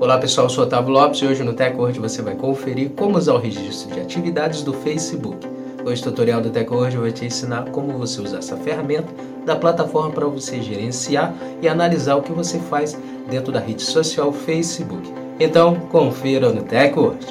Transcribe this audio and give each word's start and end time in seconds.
Olá 0.00 0.16
pessoal, 0.16 0.46
eu 0.46 0.50
sou 0.50 0.62
Otávio 0.62 0.92
Lopes 0.92 1.20
e 1.20 1.26
hoje 1.26 1.42
no 1.42 1.52
TechWord 1.54 1.98
você 1.98 2.22
vai 2.22 2.36
conferir 2.36 2.90
como 2.90 3.18
usar 3.18 3.34
o 3.34 3.38
registro 3.38 3.92
de 3.92 4.00
atividades 4.00 4.62
do 4.62 4.72
Facebook. 4.72 5.44
Hoje 5.84 6.00
o 6.00 6.04
tutorial 6.04 6.40
do 6.40 6.50
TechWord 6.50 6.96
vai 6.98 7.10
te 7.10 7.24
ensinar 7.24 7.68
como 7.70 7.98
você 7.98 8.20
usar 8.20 8.38
essa 8.38 8.56
ferramenta 8.58 9.12
da 9.44 9.56
plataforma 9.56 10.12
para 10.12 10.26
você 10.28 10.62
gerenciar 10.62 11.34
e 11.60 11.66
analisar 11.66 12.14
o 12.14 12.22
que 12.22 12.30
você 12.30 12.60
faz 12.60 12.96
dentro 13.28 13.50
da 13.50 13.58
rede 13.58 13.82
social 13.82 14.32
Facebook. 14.32 15.12
Então, 15.40 15.74
confira 15.90 16.52
no 16.52 16.62
TechWord. 16.62 17.26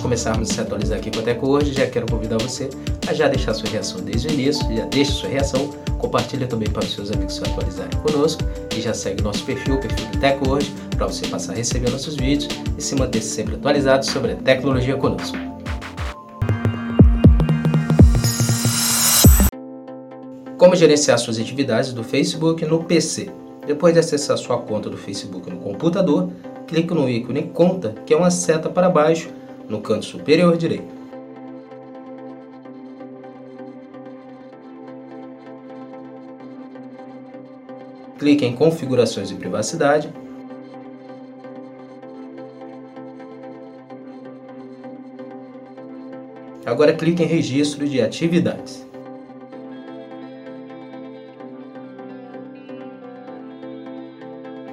Começarmos 0.00 0.50
a 0.50 0.54
se 0.54 0.60
atualizar 0.60 0.98
aqui 0.98 1.10
com 1.10 1.20
a 1.20 1.22
Teco 1.22 1.48
hoje, 1.48 1.72
já 1.72 1.86
quero 1.86 2.06
convidar 2.06 2.38
você 2.38 2.68
a 3.08 3.12
já 3.12 3.28
deixar 3.28 3.54
sua 3.54 3.68
reação 3.68 4.00
desde 4.00 4.28
o 4.28 4.30
início, 4.32 4.64
já 4.74 4.84
deixe 4.86 5.12
sua 5.12 5.28
reação, 5.28 5.68
compartilha 5.98 6.46
também 6.46 6.68
para 6.68 6.84
os 6.84 6.92
seus 6.92 7.10
amigos 7.10 7.34
se 7.34 7.42
atualizarem 7.42 7.98
conosco 8.00 8.42
e 8.76 8.80
já 8.80 8.92
segue 8.92 9.22
nosso 9.22 9.44
perfil, 9.44 9.74
o 9.74 9.80
perfil 9.80 10.06
do 10.06 10.50
hoje, 10.50 10.72
para 10.96 11.06
você 11.06 11.26
passar 11.26 11.52
a 11.52 11.56
receber 11.56 11.90
nossos 11.90 12.16
vídeos 12.16 12.48
e 12.76 12.82
se 12.82 12.94
manter 12.94 13.20
sempre 13.20 13.54
atualizado 13.54 14.04
sobre 14.04 14.32
a 14.32 14.36
tecnologia 14.36 14.96
conosco. 14.96 15.36
Como 20.58 20.74
gerenciar 20.74 21.18
suas 21.18 21.38
atividades 21.38 21.92
do 21.92 22.02
Facebook 22.02 22.64
no 22.64 22.82
PC? 22.84 23.30
Depois 23.66 23.92
de 23.92 24.00
acessar 24.00 24.38
sua 24.38 24.58
conta 24.58 24.88
do 24.88 24.96
Facebook 24.96 25.50
no 25.50 25.58
computador, 25.58 26.30
clique 26.66 26.94
no 26.94 27.08
ícone 27.08 27.42
Conta, 27.52 27.94
que 28.06 28.14
é 28.14 28.16
uma 28.16 28.30
seta 28.30 28.68
para 28.68 28.88
baixo 28.88 29.28
no 29.68 29.80
canto 29.80 30.04
superior 30.04 30.56
direito. 30.56 30.94
Clique 38.18 38.44
em 38.44 38.54
Configurações 38.54 39.28
de 39.28 39.34
privacidade. 39.34 40.12
Agora 46.64 46.94
clique 46.94 47.22
em 47.22 47.26
Registro 47.26 47.86
de 47.86 48.00
atividades. 48.00 48.86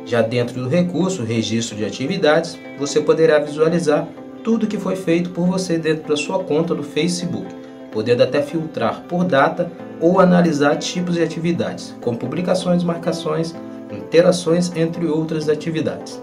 Já 0.06 0.22
dentro 0.22 0.62
do 0.62 0.70
recurso 0.70 1.24
Registro 1.24 1.76
de 1.76 1.86
atividades, 1.86 2.58
você 2.78 3.02
poderá 3.02 3.40
visualizar 3.40 4.08
tudo 4.44 4.68
que 4.68 4.78
foi 4.78 4.96
feito 4.96 5.30
por 5.30 5.48
você 5.48 5.78
dentro 5.78 6.08
da 6.08 6.18
sua 6.18 6.44
conta 6.44 6.76
do 6.76 6.84
Facebook, 6.84 7.48
podendo 7.92 8.24
até 8.24 8.42
filtrar 8.42 9.04
por 9.04 9.24
data 9.24 9.72
ou 10.02 10.20
analisar 10.20 10.76
tipos 10.76 11.16
de 11.16 11.24
atividades, 11.24 11.96
como 12.02 12.18
publicações, 12.18 12.84
marcações, 12.84 13.56
interações, 13.90 14.76
entre 14.76 15.06
outras 15.06 15.48
atividades. 15.48 16.22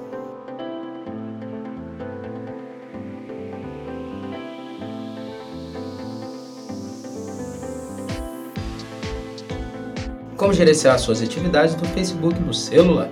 Como 10.37 10.53
gerenciar 10.55 10.99
suas 10.99 11.23
atividades 11.23 11.75
do 11.75 11.87
Facebook 11.89 12.39
no 12.41 12.55
celular? 12.55 13.11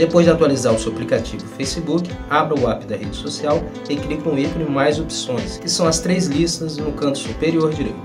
Depois 0.00 0.24
de 0.24 0.32
atualizar 0.32 0.74
o 0.74 0.78
seu 0.78 0.92
aplicativo 0.92 1.46
Facebook, 1.58 2.10
abra 2.30 2.58
o 2.58 2.70
app 2.70 2.86
da 2.86 2.96
rede 2.96 3.14
social 3.14 3.62
e 3.86 3.96
clique 3.96 4.26
no 4.26 4.38
ícone 4.38 4.64
Mais 4.64 4.98
Opções, 4.98 5.58
que 5.58 5.68
são 5.68 5.86
as 5.86 6.00
três 6.00 6.26
listas 6.26 6.78
no 6.78 6.90
canto 6.92 7.18
superior 7.18 7.70
direito. 7.70 8.00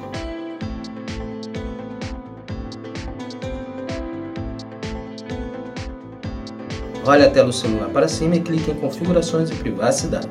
Olhe 7.06 7.24
a 7.24 7.30
tela 7.30 7.48
do 7.48 7.54
celular 7.54 7.88
para 7.92 8.10
cima 8.10 8.36
e 8.36 8.42
clique 8.42 8.72
em 8.72 8.76
Configurações 8.76 9.50
e 9.50 9.56
Privacidade. 9.56 10.28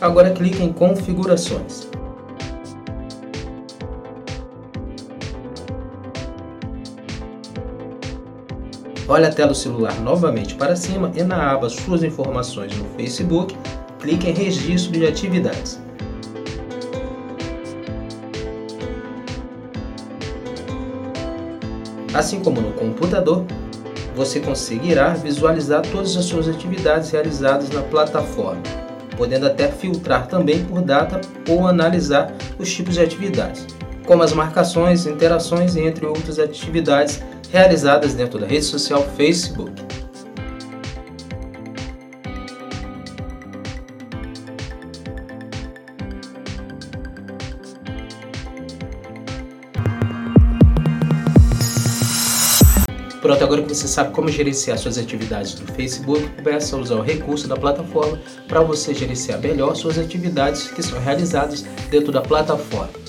Agora 0.00 0.32
clique 0.32 0.60
em 0.60 0.72
Configurações. 0.72 1.88
Olhe 9.08 9.24
a 9.24 9.30
tela 9.30 9.50
do 9.50 9.54
celular 9.54 10.00
novamente 10.00 10.56
para 10.56 10.74
cima 10.74 11.12
e 11.14 11.22
na 11.22 11.52
aba 11.52 11.68
Suas 11.68 12.02
informações 12.02 12.76
no 12.76 12.84
Facebook, 12.96 13.56
clique 14.00 14.28
em 14.28 14.32
Registro 14.32 14.90
de 14.90 15.06
atividades. 15.06 15.80
Assim 22.12 22.40
como 22.40 22.60
no 22.60 22.72
computador, 22.72 23.44
você 24.16 24.40
conseguirá 24.40 25.10
visualizar 25.10 25.82
todas 25.82 26.16
as 26.16 26.24
suas 26.24 26.48
atividades 26.48 27.10
realizadas 27.10 27.70
na 27.70 27.82
plataforma, 27.82 28.62
podendo 29.16 29.46
até 29.46 29.68
filtrar 29.68 30.26
também 30.26 30.64
por 30.64 30.82
data 30.82 31.20
ou 31.48 31.68
analisar 31.68 32.34
os 32.58 32.74
tipos 32.74 32.94
de 32.94 33.02
atividades, 33.02 33.66
como 34.06 34.22
as 34.22 34.32
marcações, 34.32 35.04
interações 35.04 35.74
e 35.74 35.80
entre 35.80 36.06
outras 36.06 36.38
atividades 36.38 37.20
realizadas 37.50 38.14
dentro 38.14 38.38
da 38.38 38.46
rede 38.46 38.64
social 38.64 39.02
Facebook. 39.16 39.72
Pronto, 53.20 53.42
agora 53.42 53.62
que 53.62 53.74
você 53.74 53.88
sabe 53.88 54.12
como 54.12 54.28
gerenciar 54.28 54.78
suas 54.78 54.96
atividades 54.96 55.54
do 55.54 55.66
Facebook, 55.72 56.28
começa 56.40 56.76
a 56.76 56.78
usar 56.78 56.94
o 56.94 57.02
recurso 57.02 57.48
da 57.48 57.56
plataforma 57.56 58.20
para 58.46 58.60
você 58.60 58.94
gerenciar 58.94 59.40
melhor 59.40 59.74
suas 59.74 59.98
atividades 59.98 60.70
que 60.70 60.80
são 60.80 61.00
realizadas 61.00 61.62
dentro 61.90 62.12
da 62.12 62.20
plataforma. 62.20 63.05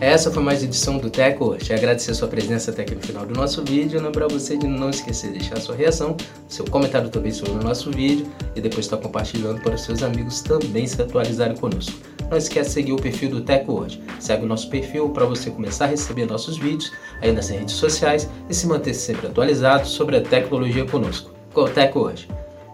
Essa 0.00 0.30
foi 0.30 0.42
mais 0.42 0.62
edição 0.62 0.96
do 0.96 1.10
Teco 1.10 1.50
hoje. 1.50 1.74
Agradecer 1.74 2.12
a 2.12 2.14
sua 2.14 2.26
presença 2.26 2.70
até 2.70 2.80
aqui 2.80 2.94
no 2.94 3.02
final 3.02 3.26
do 3.26 3.34
nosso 3.34 3.62
vídeo. 3.62 4.00
Lembrar 4.00 4.28
você 4.28 4.56
de 4.56 4.66
não 4.66 4.88
esquecer 4.88 5.30
de 5.30 5.40
deixar 5.40 5.60
sua 5.60 5.76
reação, 5.76 6.16
seu 6.48 6.64
comentário 6.64 7.10
também 7.10 7.30
sobre 7.30 7.52
o 7.52 7.62
nosso 7.62 7.90
vídeo 7.90 8.26
e 8.56 8.62
depois 8.62 8.86
estar 8.86 8.96
compartilhando 8.96 9.60
para 9.60 9.74
os 9.74 9.82
seus 9.82 10.02
amigos 10.02 10.40
também 10.40 10.86
se 10.86 11.00
atualizarem 11.02 11.54
conosco. 11.54 11.92
Não 12.30 12.38
esqueça 12.38 12.70
de 12.70 12.74
seguir 12.74 12.92
o 12.94 12.96
perfil 12.96 13.28
do 13.28 13.40
Teco 13.42 13.78
hoje. 13.78 14.02
Segue 14.18 14.44
o 14.44 14.48
nosso 14.48 14.70
perfil 14.70 15.10
para 15.10 15.26
você 15.26 15.50
começar 15.50 15.84
a 15.84 15.88
receber 15.88 16.24
nossos 16.24 16.56
vídeos 16.56 16.90
aí 17.20 17.30
nas 17.30 17.50
redes 17.50 17.74
sociais 17.74 18.26
e 18.48 18.54
se 18.54 18.66
manter 18.66 18.94
sempre 18.94 19.26
atualizado 19.26 19.86
sobre 19.86 20.16
a 20.16 20.22
tecnologia 20.22 20.86
conosco. 20.86 21.30
Com 21.52 21.64
o 21.64 21.68
Teco 21.68 22.00
hoje. 22.00 22.26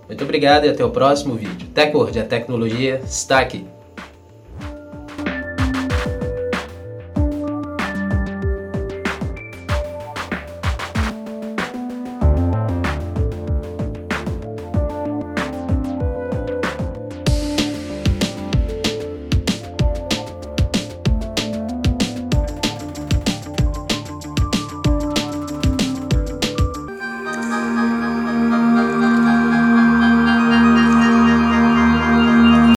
Muito 0.07 0.23
obrigado 0.23 0.65
e 0.65 0.69
até 0.69 0.85
o 0.85 0.91
próximo 0.91 1.35
vídeo. 1.35 1.67
Teco 1.75 1.99
hoje, 1.99 2.21
a 2.21 2.25
tecnologia 2.25 3.01
está 3.05 3.41
aqui. 3.41 3.67